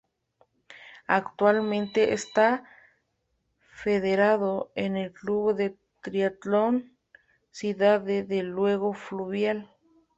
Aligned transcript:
Actualmente 1.05 2.13
está 2.13 2.67
federado 3.69 4.71
en 4.73 4.97
el 4.97 5.13
Club 5.13 5.53
de 5.53 5.77
Triatlón 6.01 6.97
Cidade 7.51 8.23
de 8.23 8.41
Lugo 8.41 8.95
Fluvial. 8.95 9.69